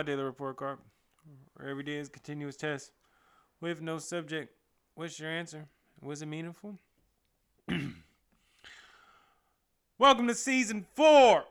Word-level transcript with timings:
my 0.00 0.04
daily 0.04 0.22
report 0.22 0.56
card, 0.56 0.78
where 1.52 1.68
every 1.68 1.82
day 1.82 1.96
is 1.96 2.08
continuous 2.08 2.56
test 2.56 2.90
with 3.60 3.82
no 3.82 3.98
subject. 3.98 4.50
What's 4.94 5.20
your 5.20 5.28
answer? 5.28 5.66
Was 6.00 6.22
it 6.22 6.26
meaningful? 6.26 6.78
Welcome 9.98 10.26
to 10.28 10.34
season 10.34 10.86
four 10.94 11.44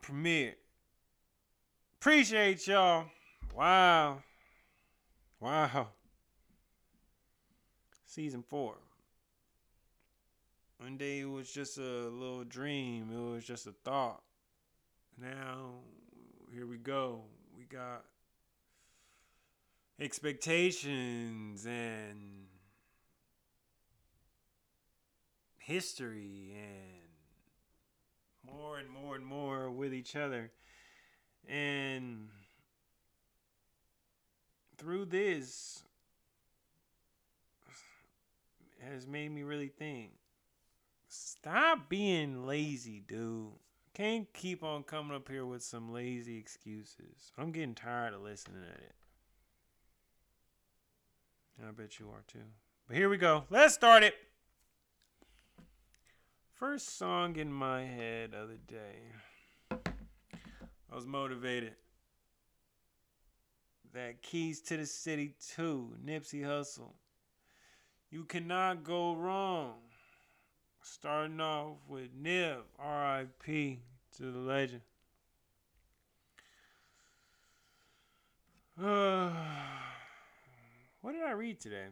premiere. 0.00 0.56
Appreciate 2.00 2.66
y'all. 2.66 3.04
Wow. 3.54 4.24
Wow. 5.38 5.90
Season 8.04 8.42
four. 8.42 8.78
One 10.78 10.96
day 10.96 11.20
it 11.20 11.30
was 11.30 11.52
just 11.52 11.78
a 11.78 12.08
little 12.08 12.42
dream, 12.42 13.10
it 13.14 13.32
was 13.32 13.44
just 13.44 13.68
a 13.68 13.72
thought. 13.84 14.22
Now, 15.16 15.74
here 16.52 16.66
we 16.66 16.76
go. 16.76 17.22
We 17.56 17.64
got 17.64 18.04
expectations 19.98 21.64
and 21.64 22.46
history 25.58 26.54
and 26.54 28.52
more 28.54 28.76
and 28.78 28.90
more 28.90 29.16
and 29.16 29.24
more 29.24 29.70
with 29.70 29.94
each 29.94 30.14
other. 30.14 30.50
And 31.48 32.28
through 34.76 35.06
this 35.06 35.84
has 38.82 39.06
made 39.06 39.30
me 39.30 39.42
really 39.42 39.68
think. 39.68 40.10
Stop 41.08 41.88
being 41.88 42.46
lazy, 42.46 43.02
dude. 43.06 43.52
Can't 43.94 44.32
keep 44.32 44.62
on 44.62 44.84
coming 44.84 45.14
up 45.14 45.28
here 45.28 45.44
with 45.44 45.62
some 45.62 45.92
lazy 45.92 46.38
excuses. 46.38 47.30
I'm 47.36 47.52
getting 47.52 47.74
tired 47.74 48.14
of 48.14 48.22
listening 48.22 48.62
to 48.62 48.84
it. 48.84 48.94
I 51.66 51.70
bet 51.72 52.00
you 52.00 52.08
are 52.08 52.24
too. 52.26 52.40
But 52.88 52.96
here 52.96 53.08
we 53.08 53.18
go. 53.18 53.44
Let's 53.50 53.74
start 53.74 54.02
it. 54.02 54.14
First 56.54 56.96
song 56.96 57.36
in 57.36 57.52
my 57.52 57.84
head 57.84 58.34
of 58.34 58.48
the 58.48 58.56
day. 58.56 59.12
I 59.70 60.94
was 60.94 61.06
motivated. 61.06 61.74
That 63.92 64.22
Keys 64.22 64.62
to 64.62 64.78
the 64.78 64.86
City 64.86 65.34
2, 65.54 65.96
Nipsey 66.04 66.42
Hussle. 66.42 66.94
You 68.10 68.24
cannot 68.24 68.84
go 68.84 69.14
wrong. 69.14 69.74
Starting 70.82 71.40
off 71.40 71.76
with 71.88 72.08
Nip, 72.20 72.66
R.I.P. 72.78 73.78
to 74.16 74.22
the 74.32 74.38
legend. 74.38 74.82
Uh, 78.82 79.30
what 81.00 81.12
did 81.12 81.22
I 81.22 81.32
read 81.32 81.60
today? 81.60 81.86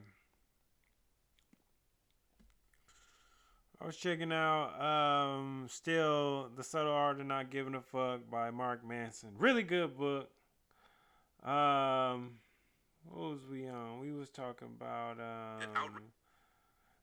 I 3.80 3.86
was 3.86 3.96
checking 3.96 4.32
out 4.32 4.78
um, 4.78 5.66
still 5.70 6.50
the 6.54 6.62
subtle 6.62 6.92
art 6.92 7.20
of 7.20 7.26
not 7.26 7.50
giving 7.50 7.74
a 7.74 7.80
fuck 7.80 8.28
by 8.30 8.50
Mark 8.50 8.86
Manson. 8.86 9.30
Really 9.38 9.62
good 9.62 9.96
book. 9.96 10.28
Um, 11.42 12.32
what 13.08 13.30
was 13.30 13.46
we 13.50 13.66
on? 13.68 14.00
We 14.00 14.12
was 14.12 14.28
talking 14.28 14.68
about 14.76 15.18
um, 15.18 15.92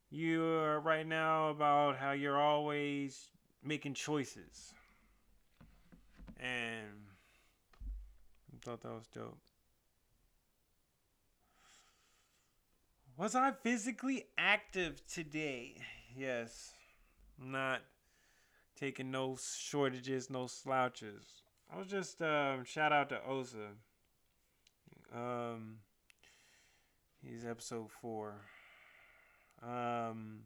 you 0.10 0.44
are 0.44 0.80
right 0.80 1.06
now 1.06 1.50
about 1.50 1.98
how 1.98 2.12
you're 2.12 2.40
always 2.40 3.30
making 3.64 3.94
choices, 3.94 4.74
and 6.40 7.08
I 8.54 8.66
thought 8.66 8.82
that 8.82 8.94
was 8.94 9.08
dope. 9.14 9.38
Was 13.18 13.34
I 13.34 13.52
physically 13.52 14.26
active 14.38 15.02
today? 15.08 15.76
Yes. 16.16 16.74
Not 17.40 17.82
taking 18.80 19.10
no 19.10 19.38
shortages, 19.38 20.30
no 20.30 20.46
slouches. 20.46 21.26
I 21.74 21.78
was 21.80 21.88
just 21.88 22.22
um, 22.22 22.64
shout 22.64 22.94
out 22.94 23.10
to 23.10 23.20
Osa. 23.28 23.70
Um, 25.14 25.78
he's 27.24 27.44
episode 27.44 27.90
four. 28.02 28.42
Um, 29.64 30.40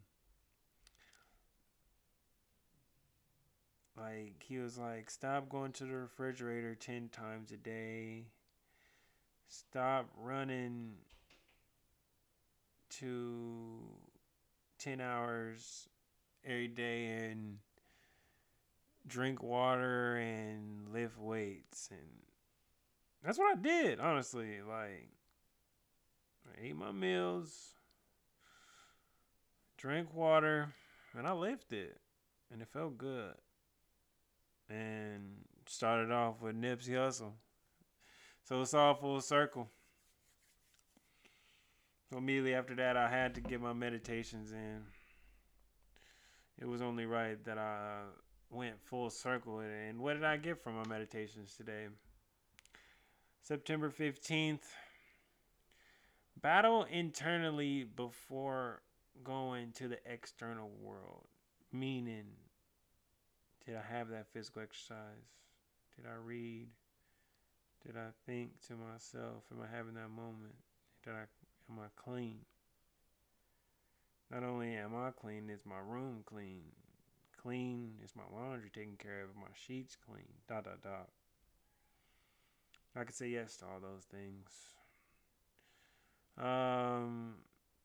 like 3.96 4.42
he 4.42 4.58
was 4.58 4.78
like, 4.78 5.10
stop 5.10 5.48
going 5.48 5.72
to 5.72 5.84
the 5.84 5.96
refrigerator 5.96 6.74
ten 6.74 7.08
times 7.08 7.52
a 7.52 7.56
day. 7.56 8.26
Stop 9.48 10.08
running 10.16 10.94
to 12.98 13.78
10 14.78 15.00
hours 15.00 15.88
every 16.44 16.68
day 16.68 17.06
and 17.06 17.58
drink 19.06 19.42
water 19.42 20.16
and 20.16 20.92
lift 20.92 21.18
weights 21.18 21.88
and 21.90 22.00
that's 23.24 23.38
what 23.38 23.56
I 23.56 23.60
did 23.60 23.98
honestly 23.98 24.60
like 24.66 25.08
I 26.46 26.66
ate 26.66 26.76
my 26.76 26.92
meals 26.92 27.74
drank 29.82 30.14
water 30.14 30.68
and 31.18 31.26
I 31.26 31.32
lifted 31.32 31.96
and 32.52 32.62
it 32.62 32.68
felt 32.72 32.96
good 32.96 33.34
and 34.70 35.38
started 35.66 36.12
off 36.12 36.40
with 36.40 36.54
Nipsey 36.54 36.92
Hussle 36.92 37.32
so 38.44 38.62
it's 38.62 38.74
all 38.74 38.94
full 38.94 39.20
circle 39.20 39.68
so 42.12 42.18
immediately 42.18 42.52
after 42.52 42.74
that, 42.74 42.98
I 42.98 43.08
had 43.08 43.34
to 43.36 43.40
get 43.40 43.62
my 43.62 43.72
meditations 43.72 44.52
in. 44.52 44.82
It 46.58 46.68
was 46.68 46.82
only 46.82 47.06
right 47.06 47.42
that 47.46 47.56
I 47.56 48.02
went 48.50 48.82
full 48.82 49.08
circle. 49.08 49.60
And 49.60 49.98
what 49.98 50.12
did 50.12 50.24
I 50.24 50.36
get 50.36 50.62
from 50.62 50.76
my 50.76 50.86
meditations 50.86 51.54
today? 51.56 51.86
September 53.40 53.90
15th. 53.90 54.64
Battle 56.38 56.84
internally 56.90 57.84
before 57.84 58.82
going 59.24 59.72
to 59.72 59.88
the 59.88 59.98
external 60.06 60.70
world. 60.80 61.26
Meaning, 61.72 62.26
did 63.64 63.76
I 63.76 63.94
have 63.94 64.08
that 64.10 64.26
physical 64.32 64.62
exercise? 64.62 65.30
Did 65.96 66.06
I 66.06 66.16
read? 66.22 66.68
Did 67.86 67.96
I 67.96 68.10
think 68.26 68.60
to 68.68 68.74
myself? 68.74 69.44
Am 69.50 69.58
I 69.62 69.74
having 69.74 69.94
that 69.94 70.10
moment? 70.10 70.54
Did 71.04 71.14
I 71.14 71.24
Am 71.70 71.78
I 71.78 71.88
clean? 71.96 72.40
Not 74.30 74.42
only 74.42 74.74
am 74.74 74.94
I 74.96 75.10
clean, 75.10 75.50
is 75.50 75.64
my 75.64 75.78
room 75.78 76.22
clean? 76.24 76.62
Clean 77.40 77.94
is 78.04 78.14
my 78.16 78.22
laundry 78.32 78.70
taken 78.70 78.96
care 78.96 79.22
of, 79.22 79.36
my 79.36 79.48
sheets 79.54 79.96
clean, 80.06 80.28
dot 80.48 80.64
dot 80.64 80.82
dot. 80.82 81.08
I 82.94 83.04
could 83.04 83.14
say 83.14 83.28
yes 83.28 83.56
to 83.58 83.64
all 83.64 83.80
those 83.80 84.04
things. 84.04 84.68
Um, 86.38 87.36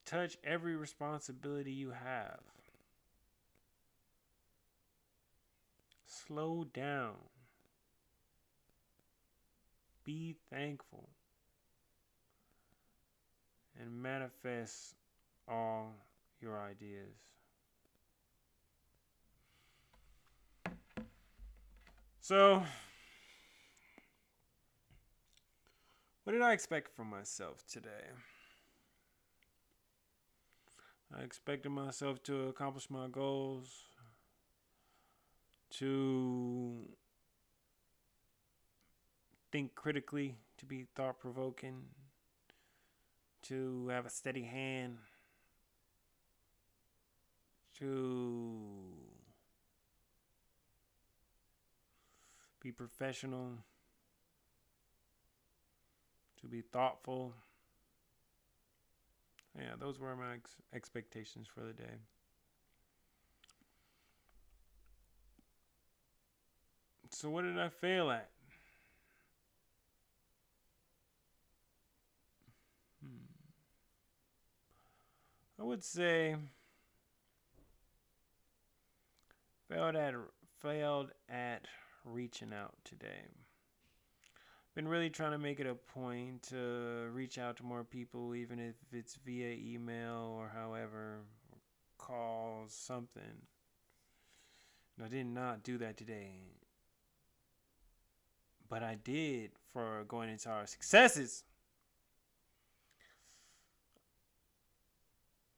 touch 0.07 0.38
every 0.44 0.75
responsibility 0.75 1.72
you 1.72 1.91
have. 1.91 2.40
Slow 6.06 6.66
down. 6.73 7.16
Be 10.06 10.35
thankful 10.50 11.09
and 13.79 14.01
manifest 14.01 14.96
all 15.47 15.94
your 16.41 16.59
ideas. 16.62 17.13
So, 22.22 22.64
what 26.23 26.34
did 26.34 26.41
I 26.41 26.53
expect 26.53 26.96
from 26.96 27.09
myself 27.09 27.64
today? 27.67 28.11
I 31.16 31.22
expected 31.22 31.70
myself 31.70 32.22
to 32.24 32.50
accomplish 32.50 32.90
my 32.90 33.08
goals, 33.08 33.86
to 35.72 36.88
think 39.52 39.74
critically, 39.74 40.36
to 40.58 40.66
be 40.66 40.86
thought 40.96 41.20
provoking, 41.20 41.84
to 43.44 43.88
have 43.88 44.06
a 44.06 44.09
steady 44.09 44.44
hand, 44.44 44.98
to 47.80 48.94
be 52.59 52.72
professional, 52.72 53.52
to 56.42 56.48
be 56.48 56.62
thoughtful 56.62 57.34
yeah, 59.58 59.76
those 59.80 60.00
were 60.00 60.16
my 60.16 60.36
ex- 60.36 60.56
expectations 60.74 61.48
for 61.54 61.62
the 61.62 61.74
day. 61.74 61.96
So, 67.09 67.30
what 67.30 67.44
did 67.44 67.58
I 67.58 67.70
fail 67.70 68.12
at? 68.12 68.30
Hmm. 73.02 73.26
I 75.59 75.64
would 75.64 75.84
say 75.84 76.36
failed 79.70 79.96
at 79.96 80.14
failed 80.62 81.12
at 81.30 81.66
reaching 82.06 82.54
out 82.54 82.76
today. 82.84 83.26
Been 84.78 84.88
really 84.88 85.09
trying 85.09 85.32
to 85.32 85.40
make 85.40 85.59
it 85.59 85.66
a 85.66 85.74
point 85.74 86.44
to 86.50 87.09
reach 87.12 87.40
out 87.40 87.58
to 87.58 87.64
more 87.64 87.84
people, 87.84 88.35
even 88.35 88.59
if 88.59 88.76
it's 88.94 89.18
via 89.26 89.50
email 89.50 90.35
or 90.38 90.52
however, 90.53 91.22
calls, 91.97 92.76
something. 92.76 93.24
And 94.96 95.03
I 95.03 95.09
did 95.09 95.26
not 95.26 95.64
do 95.64 95.79
that 95.79 95.97
today. 95.97 96.41
But 98.70 98.84
I 98.84 99.00
did 99.03 99.50
for 99.74 100.03
going 100.08 100.29
into 100.29 100.47
our 100.50 100.68
successes. 100.68 101.44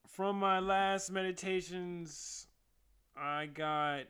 From 0.08 0.40
my 0.40 0.60
last 0.60 1.12
meditations, 1.12 2.48
I 3.18 3.48
got 3.48 4.04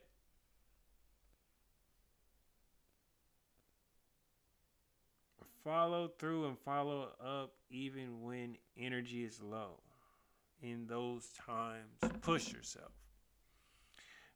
follow 5.70 6.08
through 6.18 6.48
and 6.48 6.58
follow 6.58 7.10
up 7.24 7.52
even 7.70 8.24
when 8.24 8.58
energy 8.76 9.24
is 9.24 9.40
low. 9.40 9.80
In 10.64 10.88
those 10.88 11.30
times, 11.46 12.00
push 12.22 12.52
yourself. 12.52 12.92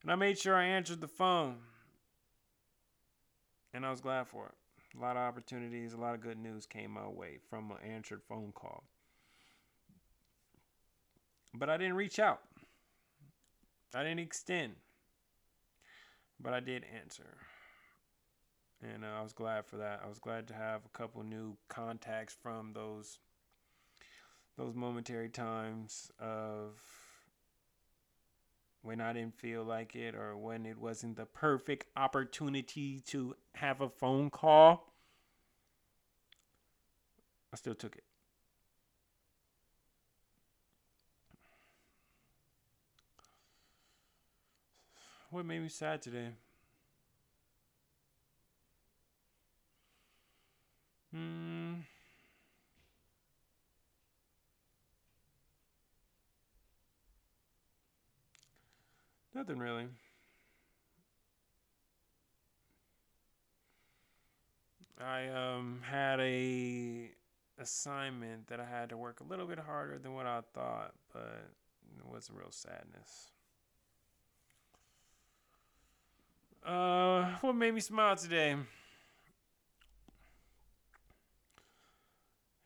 And 0.02 0.12
I 0.12 0.14
made 0.14 0.38
sure 0.38 0.54
I 0.54 0.64
answered 0.64 1.00
the 1.00 1.08
phone. 1.08 1.56
And 3.74 3.84
I 3.84 3.90
was 3.90 4.00
glad 4.00 4.28
for 4.28 4.46
it. 4.46 4.54
A 4.96 5.02
lot 5.02 5.16
of 5.16 5.22
opportunities, 5.22 5.92
a 5.92 5.96
lot 5.96 6.14
of 6.14 6.20
good 6.20 6.38
news 6.38 6.66
came 6.66 6.92
my 6.92 7.08
way 7.08 7.38
from 7.50 7.72
an 7.72 7.78
answered 7.90 8.22
phone 8.28 8.52
call. 8.54 8.84
But 11.52 11.68
I 11.68 11.76
didn't 11.76 11.94
reach 11.94 12.20
out. 12.20 12.42
I 13.92 14.04
didn't 14.04 14.20
extend. 14.20 14.74
But 16.40 16.54
I 16.54 16.60
did 16.60 16.84
answer 17.02 17.26
and 18.92 19.04
uh, 19.04 19.08
I 19.18 19.22
was 19.22 19.32
glad 19.32 19.66
for 19.66 19.76
that. 19.78 20.00
I 20.04 20.08
was 20.08 20.18
glad 20.18 20.48
to 20.48 20.54
have 20.54 20.82
a 20.84 20.96
couple 20.96 21.22
new 21.22 21.56
contacts 21.68 22.36
from 22.42 22.72
those 22.72 23.18
those 24.56 24.74
momentary 24.74 25.28
times 25.28 26.12
of 26.20 26.78
when 28.82 29.00
I 29.00 29.12
didn't 29.12 29.34
feel 29.34 29.64
like 29.64 29.96
it 29.96 30.14
or 30.14 30.36
when 30.36 30.66
it 30.66 30.78
wasn't 30.78 31.16
the 31.16 31.24
perfect 31.24 31.86
opportunity 31.96 33.00
to 33.06 33.34
have 33.54 33.80
a 33.80 33.88
phone 33.88 34.30
call. 34.30 34.92
I 37.52 37.56
still 37.56 37.74
took 37.74 37.96
it. 37.96 38.04
What 45.30 45.46
made 45.46 45.62
me 45.62 45.68
sad 45.68 46.00
today? 46.02 46.28
Hmm. 51.14 51.86
Nothing 59.34 59.58
really. 59.58 59.88
I 65.00 65.28
um 65.28 65.82
had 65.84 66.20
a 66.20 67.10
assignment 67.58 68.48
that 68.48 68.60
I 68.60 68.64
had 68.64 68.88
to 68.90 68.96
work 68.96 69.20
a 69.20 69.24
little 69.24 69.46
bit 69.46 69.58
harder 69.58 69.98
than 69.98 70.14
what 70.14 70.26
I 70.26 70.40
thought, 70.52 70.92
but 71.12 71.50
it 71.98 72.06
was 72.06 72.28
a 72.30 72.32
real 72.32 72.50
sadness. 72.50 73.30
Uh, 76.64 77.36
what 77.42 77.54
made 77.54 77.74
me 77.74 77.80
smile 77.80 78.16
today? 78.16 78.56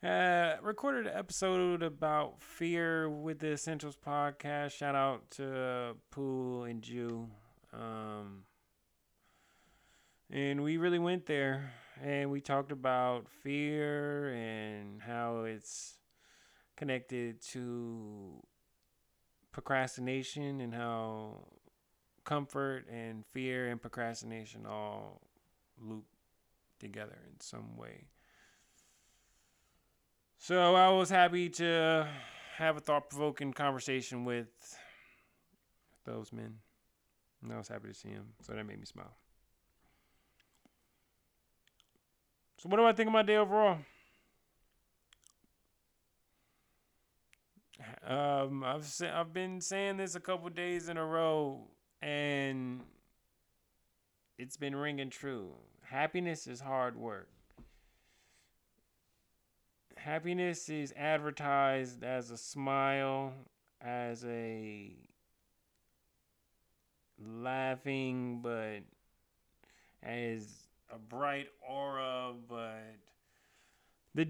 Uh, 0.01 0.55
recorded 0.61 1.07
an 1.07 1.13
episode 1.13 1.83
about 1.83 2.41
fear 2.41 3.09
with 3.09 3.39
the 3.39 3.51
Essentials 3.51 3.97
podcast. 3.97 4.71
Shout 4.71 4.95
out 4.95 5.29
to 5.31 5.59
uh, 5.59 5.93
Pooh 6.09 6.63
and 6.63 6.81
Jew. 6.81 7.27
Um, 7.73 8.43
and 10.31 10.63
we 10.63 10.77
really 10.77 10.99
went 10.99 11.25
there 11.25 11.73
and 12.01 12.31
we 12.31 12.39
talked 12.39 12.71
about 12.71 13.27
fear 13.27 14.29
and 14.29 15.01
how 15.01 15.43
it's 15.43 15.95
connected 16.77 17.41
to 17.41 18.41
procrastination 19.51 20.61
and 20.61 20.73
how 20.73 21.45
comfort 22.23 22.85
and 22.89 23.25
fear 23.33 23.69
and 23.69 23.81
procrastination 23.81 24.65
all 24.65 25.19
loop 25.77 26.05
together 26.79 27.17
in 27.29 27.41
some 27.41 27.75
way. 27.75 28.05
So 30.41 30.73
I 30.73 30.87
was 30.87 31.09
happy 31.09 31.49
to 31.49 32.07
have 32.55 32.77
a 32.77 32.79
thought 32.79 33.09
provoking 33.09 33.51
conversation 33.51 34.23
with 34.23 34.47
those 36.05 36.31
men. 36.31 36.55
And 37.43 37.51
I 37.51 37.57
was 37.57 37.67
happy 37.67 37.89
to 37.89 37.93
see 37.93 38.07
him. 38.07 38.27
So 38.41 38.53
that 38.53 38.65
made 38.65 38.79
me 38.79 38.85
smile. 38.85 39.17
So 42.57 42.69
what 42.69 42.77
do 42.77 42.85
I 42.85 42.93
think 42.93 43.07
of 43.07 43.13
my 43.13 43.21
day 43.21 43.35
overall? 43.35 43.79
Um, 48.07 48.63
I've 48.63 48.85
sa- 48.85 49.19
I've 49.19 49.33
been 49.33 49.59
saying 49.59 49.97
this 49.97 50.15
a 50.15 50.21
couple 50.21 50.49
days 50.49 50.87
in 50.87 50.95
a 50.95 51.05
row, 51.05 51.67
and 52.01 52.81
it's 54.37 54.55
been 54.55 54.75
ringing 54.75 55.09
true. 55.09 55.51
Happiness 55.83 56.47
is 56.47 56.61
hard 56.61 56.95
work 56.95 57.29
happiness 59.99 60.69
is 60.69 60.93
advertised 60.97 62.03
as 62.03 62.31
a 62.31 62.37
smile, 62.37 63.33
as 63.81 64.25
a 64.25 64.95
laughing, 67.21 68.39
but 68.41 68.79
as 70.01 70.47
a 70.91 70.97
bright 70.97 71.47
aura, 71.67 72.33
but 72.47 72.95
the 74.15 74.27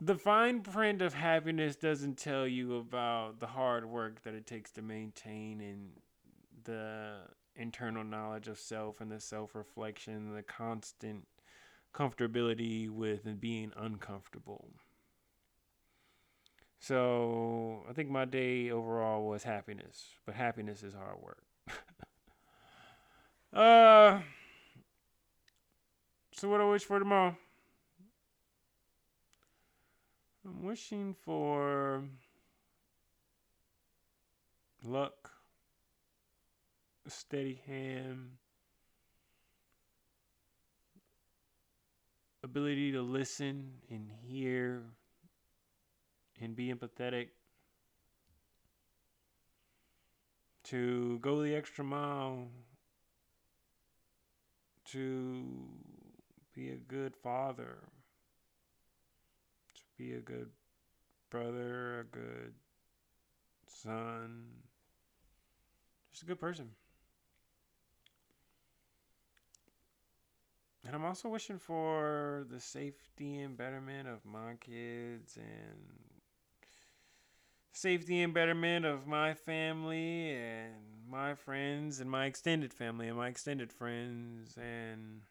the 0.00 0.16
fine 0.16 0.60
print 0.60 1.00
of 1.00 1.14
happiness 1.14 1.76
doesn't 1.76 2.18
tell 2.18 2.46
you 2.46 2.76
about 2.76 3.40
the 3.40 3.46
hard 3.46 3.86
work 3.86 4.22
that 4.24 4.34
it 4.34 4.46
takes 4.46 4.70
to 4.72 4.82
maintain 4.82 5.60
and 5.60 5.90
the 6.64 7.14
internal 7.56 8.04
knowledge 8.04 8.48
of 8.48 8.58
self 8.58 9.00
and 9.00 9.10
the 9.10 9.20
self 9.20 9.54
reflection, 9.54 10.34
the 10.34 10.42
constant 10.42 11.26
comfortability 11.94 12.90
with 12.90 13.24
and 13.24 13.40
being 13.40 13.72
uncomfortable. 13.76 14.68
So 16.80 17.84
I 17.88 17.92
think 17.94 18.10
my 18.10 18.26
day 18.26 18.70
overall 18.70 19.26
was 19.26 19.44
happiness, 19.44 20.10
but 20.26 20.34
happiness 20.34 20.82
is 20.82 20.92
hard 20.92 21.16
work. 21.22 21.42
uh, 23.54 24.20
so 26.32 26.48
what 26.48 26.60
I 26.60 26.64
wish 26.64 26.84
for 26.84 26.98
tomorrow? 26.98 27.36
I'm 30.44 30.62
wishing 30.62 31.14
for 31.24 32.04
luck, 34.82 35.30
a 37.06 37.10
steady 37.10 37.62
hand 37.66 38.32
ability 42.44 42.92
to 42.92 43.00
listen 43.00 43.72
and 43.90 44.10
hear 44.22 44.82
and 46.40 46.54
be 46.54 46.72
empathetic, 46.72 47.28
to 50.64 51.18
go 51.20 51.42
the 51.42 51.54
extra 51.54 51.82
mile, 51.82 52.48
to 54.84 55.44
be 56.54 56.70
a 56.70 56.76
good 56.76 57.14
father, 57.16 57.78
to 59.74 59.82
be 59.96 60.12
a 60.12 60.20
good 60.20 60.50
brother, 61.30 62.00
a 62.00 62.04
good 62.04 62.52
son, 63.66 64.44
just 66.12 66.24
a 66.24 66.26
good 66.26 66.40
person. 66.40 66.68
And 70.86 70.94
I'm 70.94 71.04
also 71.04 71.28
wishing 71.28 71.58
for 71.58 72.46
the 72.50 72.60
safety 72.60 73.38
and 73.38 73.56
betterment 73.56 74.06
of 74.06 74.24
my 74.24 74.54
kids 74.60 75.36
and 75.36 75.78
safety 77.72 78.22
and 78.22 78.34
betterment 78.34 78.84
of 78.84 79.06
my 79.06 79.34
family 79.34 80.32
and 80.34 80.74
my 81.08 81.34
friends 81.34 82.00
and 82.00 82.10
my 82.10 82.26
extended 82.26 82.72
family 82.72 83.08
and 83.08 83.16
my 83.16 83.28
extended 83.28 83.72
friends 83.72 84.56
and 84.56 85.22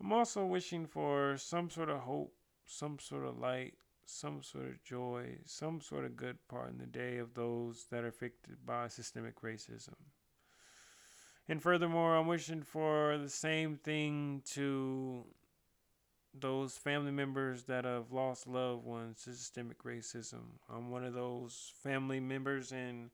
I'm 0.00 0.12
also 0.12 0.46
wishing 0.46 0.86
for 0.86 1.36
some 1.36 1.68
sort 1.68 1.90
of 1.90 2.00
hope, 2.00 2.34
some 2.64 2.98
sort 2.98 3.26
of 3.26 3.38
light, 3.38 3.74
some 4.06 4.42
sort 4.42 4.64
of 4.64 4.82
joy, 4.82 5.36
some 5.44 5.82
sort 5.82 6.06
of 6.06 6.16
good 6.16 6.38
part 6.48 6.70
in 6.70 6.78
the 6.78 6.86
day 6.86 7.18
of 7.18 7.34
those 7.34 7.86
that 7.90 8.04
are 8.04 8.08
affected 8.08 8.64
by 8.64 8.88
systemic 8.88 9.42
racism. 9.42 9.94
And 11.50 11.60
furthermore, 11.60 12.14
I'm 12.14 12.28
wishing 12.28 12.62
for 12.62 13.18
the 13.18 13.28
same 13.28 13.76
thing 13.76 14.42
to 14.52 15.24
those 16.32 16.76
family 16.76 17.10
members 17.10 17.64
that 17.64 17.84
have 17.84 18.12
lost 18.12 18.46
loved 18.46 18.84
ones 18.84 19.24
to 19.24 19.32
systemic 19.32 19.82
racism. 19.82 20.60
I'm 20.72 20.92
one 20.92 21.02
of 21.04 21.12
those 21.12 21.72
family 21.82 22.20
members, 22.20 22.70
and 22.70 23.10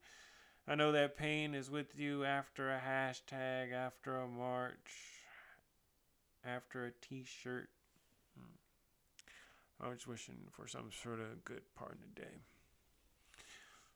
I 0.68 0.74
know 0.74 0.92
that 0.92 1.16
pain 1.16 1.54
is 1.54 1.70
with 1.70 1.98
you 1.98 2.26
after 2.26 2.70
a 2.70 2.78
hashtag, 2.78 3.72
after 3.72 4.18
a 4.18 4.28
march, 4.28 4.92
after 6.44 6.84
a 6.84 6.90
t 6.90 7.24
shirt. 7.24 7.70
I 9.80 9.88
was 9.88 9.96
just 9.96 10.08
wishing 10.08 10.40
for 10.52 10.68
some 10.68 10.90
sort 11.02 11.20
of 11.20 11.42
good 11.42 11.62
part 11.74 11.92
in 11.92 12.00
the 12.14 12.20
day. 12.20 12.36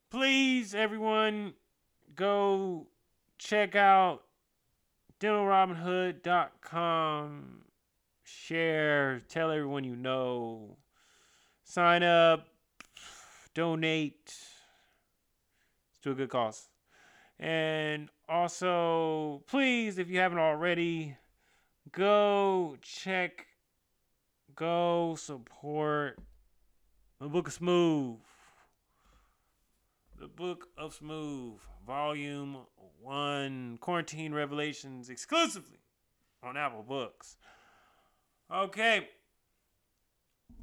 Please, 0.09 0.75
everyone, 0.75 1.53
go 2.15 2.87
check 3.37 3.77
out 3.77 4.23
dentalrobinhood.com 5.21 7.63
share, 8.25 9.21
tell 9.29 9.51
everyone 9.51 9.85
you 9.85 9.95
know, 9.95 10.79
sign 11.63 12.03
up, 12.03 12.49
donate. 13.55 14.35
It's 15.91 15.99
to 16.03 16.13
a 16.13 16.15
good 16.15 16.31
cause. 16.31 16.71
And 17.39 18.09
also, 18.29 19.43
please, 19.47 19.99
if 19.99 20.09
you 20.09 20.21
haven't 20.21 20.39
already, 20.39 21.19
go 21.93 22.79
check, 22.81 23.47
go 24.55 25.17
support 25.19 26.19
the 27.21 27.29
Book 27.29 27.49
of 27.49 27.53
Smooth. 27.53 28.17
Book 30.41 30.69
of 30.79 30.95
Smooth, 30.95 31.61
Volume 31.87 32.57
1, 33.03 33.77
Quarantine 33.83 34.33
Revelations, 34.33 35.11
exclusively 35.11 35.81
on 36.43 36.57
Apple 36.57 36.83
Books. 36.83 37.37
Okay. 38.51 39.07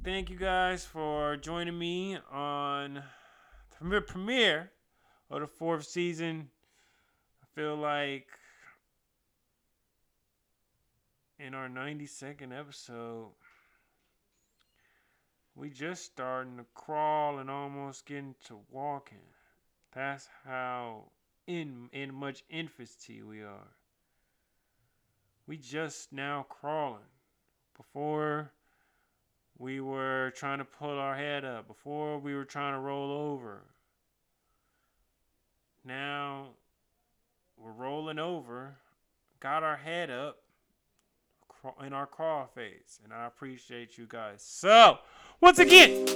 Thank 0.02 0.30
you 0.30 0.36
guys 0.36 0.84
for 0.84 1.36
joining 1.36 1.78
me 1.78 2.18
on 2.32 3.04
the 3.80 4.00
premiere 4.00 4.72
of 5.30 5.42
the 5.42 5.46
fourth 5.46 5.86
season. 5.86 6.48
I 7.40 7.46
feel 7.54 7.76
like 7.76 8.26
in 11.38 11.54
our 11.54 11.68
92nd 11.68 12.50
episode, 12.52 13.28
we 15.54 15.70
just 15.70 16.04
starting 16.04 16.56
to 16.56 16.66
crawl 16.74 17.38
and 17.38 17.48
almost 17.48 18.06
getting 18.06 18.34
to 18.46 18.58
walking. 18.72 19.18
That's 19.94 20.28
how 20.44 21.04
in 21.46 21.88
in 21.92 22.14
much 22.14 22.44
infancy 22.50 23.22
we 23.22 23.42
are. 23.42 23.72
We 25.46 25.56
just 25.56 26.12
now 26.12 26.46
crawling. 26.48 27.00
Before 27.76 28.52
we 29.56 29.80
were 29.80 30.32
trying 30.36 30.58
to 30.58 30.64
pull 30.64 30.98
our 30.98 31.16
head 31.16 31.44
up. 31.44 31.66
Before 31.66 32.18
we 32.18 32.34
were 32.34 32.44
trying 32.44 32.74
to 32.74 32.80
roll 32.80 33.10
over. 33.10 33.62
Now 35.84 36.48
we're 37.56 37.72
rolling 37.72 38.18
over, 38.18 38.76
got 39.40 39.62
our 39.62 39.76
head 39.76 40.10
up 40.10 40.38
in 41.84 41.92
our 41.92 42.06
crawl 42.06 42.46
phase. 42.54 43.00
And 43.02 43.12
I 43.12 43.26
appreciate 43.26 43.98
you 43.98 44.06
guys. 44.08 44.42
So, 44.42 44.98
once 45.40 45.58
again, 45.58 46.06